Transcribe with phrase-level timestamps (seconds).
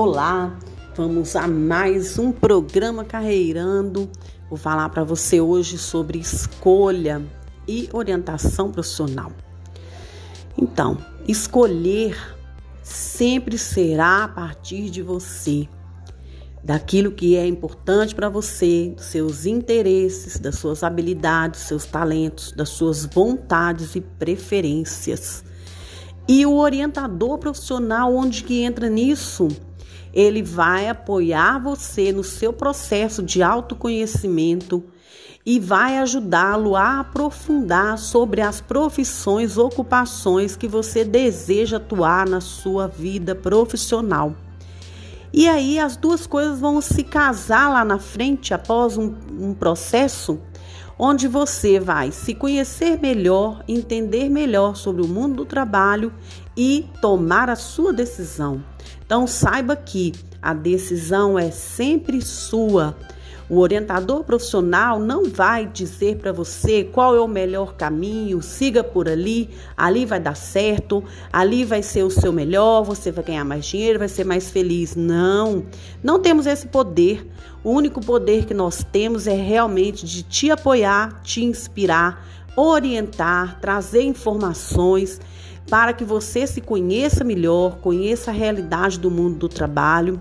[0.00, 0.56] Olá,
[0.96, 4.08] vamos a mais um programa Carreirando.
[4.48, 7.20] Vou falar para você hoje sobre escolha
[7.66, 9.32] e orientação profissional.
[10.56, 12.16] Então, escolher
[12.80, 15.68] sempre será a partir de você,
[16.62, 22.68] daquilo que é importante para você, dos seus interesses, das suas habilidades, seus talentos, das
[22.68, 25.42] suas vontades e preferências.
[26.28, 29.48] E o orientador profissional, onde que entra nisso?
[30.12, 34.84] Ele vai apoiar você no seu processo de autoconhecimento
[35.44, 42.86] e vai ajudá-lo a aprofundar sobre as profissões, ocupações que você deseja atuar na sua
[42.86, 44.34] vida profissional.
[45.32, 50.40] E aí as duas coisas vão se casar lá na frente após um, um processo
[50.98, 56.12] onde você vai se conhecer melhor, entender melhor sobre o mundo do trabalho
[56.56, 58.64] e tomar a sua decisão.
[59.06, 62.96] Então saiba que a decisão é sempre sua.
[63.50, 69.08] O orientador profissional não vai dizer para você qual é o melhor caminho, siga por
[69.08, 73.64] ali, ali vai dar certo, ali vai ser o seu melhor, você vai ganhar mais
[73.64, 74.94] dinheiro, vai ser mais feliz.
[74.94, 75.64] Não,
[76.02, 77.26] não temos esse poder.
[77.64, 84.02] O único poder que nós temos é realmente de te apoiar, te inspirar, orientar, trazer
[84.02, 85.18] informações
[85.70, 90.20] para que você se conheça melhor, conheça a realidade do mundo do trabalho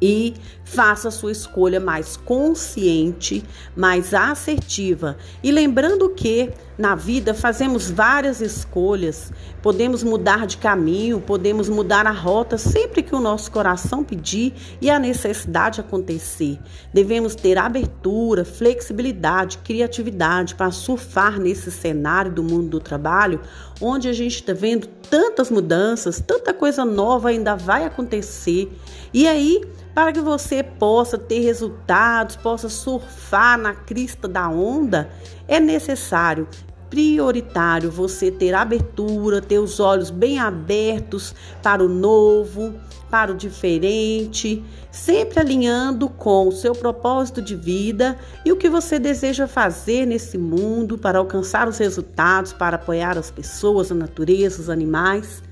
[0.00, 0.34] e
[0.64, 3.44] faça sua escolha mais consciente,
[3.76, 5.16] mais assertiva.
[5.42, 12.12] E lembrando que na vida fazemos várias escolhas, podemos mudar de caminho, podemos mudar a
[12.12, 16.58] rota sempre que o nosso coração pedir e a necessidade acontecer.
[16.94, 23.40] Devemos ter abertura, flexibilidade, criatividade para surfar nesse cenário do mundo do trabalho,
[23.80, 28.72] onde a gente está vendo tantas mudanças, tanta coisa nova ainda vai acontecer.
[29.12, 29.60] E aí,
[29.92, 35.10] para que você possa ter resultados, possa surfar na crista da onda,
[35.48, 36.46] é necessário
[36.90, 42.74] prioritário você ter abertura, ter os olhos bem abertos para o novo,
[43.08, 48.98] para o diferente, sempre alinhando com o seu propósito de vida e o que você
[48.98, 54.68] deseja fazer nesse mundo para alcançar os resultados, para apoiar as pessoas, a natureza, os
[54.68, 55.42] animais.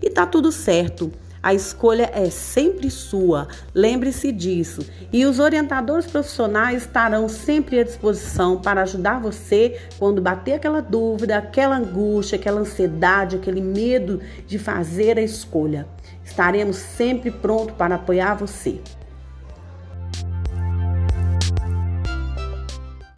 [0.00, 1.10] E tá tudo certo.
[1.42, 4.86] A escolha é sempre sua, lembre-se disso.
[5.12, 11.36] E os orientadores profissionais estarão sempre à disposição para ajudar você quando bater aquela dúvida,
[11.36, 15.88] aquela angústia, aquela ansiedade, aquele medo de fazer a escolha.
[16.24, 18.80] Estaremos sempre prontos para apoiar você.